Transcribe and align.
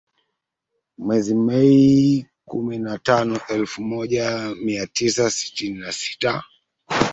Mwezi 1.03 1.35
Mei, 1.35 2.25
kumi 2.45 2.77
na 2.79 2.97
tano 2.99 3.39
elfu 3.49 3.81
moja 3.83 4.55
mia 4.55 4.87
tisa 4.87 5.29
sitini 5.31 5.79
na 5.79 5.91
sita 5.91 6.43